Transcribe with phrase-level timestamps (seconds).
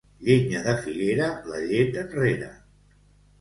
[0.27, 2.49] Llenya de figuera, la llet enrere.